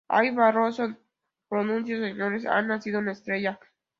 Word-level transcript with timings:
Ary 0.09 0.31
Barroso 0.31 0.97
pronunció: 1.47 2.01
""Señores, 2.01 2.47
ha 2.47 2.59
nacido 2.63 2.97
una 2.97 3.11
estrella"". 3.11 3.59